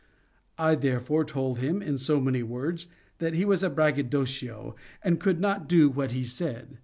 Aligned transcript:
I 0.57 0.73
therefore 0.73 1.23
told 1.25 1.59
him, 1.59 1.79
in 1.83 1.99
so 1.99 2.19
many 2.19 2.41
words, 2.41 2.87
that 3.19 3.35
he 3.35 3.45
was 3.45 3.61
a 3.61 3.69
braggadocio, 3.69 4.75
and 5.03 5.19
could 5.19 5.39
not 5.39 5.69
do 5.69 5.91
what 5.91 6.11
he 6.11 6.23
said. 6.23 6.79